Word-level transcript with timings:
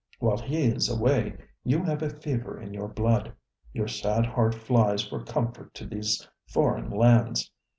While 0.17 0.39
he 0.39 0.63
is 0.63 0.89
away 0.89 1.37
you 1.63 1.83
have 1.83 2.01
a 2.01 2.09
fever 2.09 2.59
in 2.59 2.73
your 2.73 2.87
blood. 2.87 3.35
Your 3.71 3.87
sad 3.87 4.25
heart 4.25 4.55
flies 4.55 5.03
for 5.07 5.23
comfort 5.23 5.75
to 5.75 5.85
these 5.85 6.27
foreign 6.47 6.89
lands. 6.89 7.51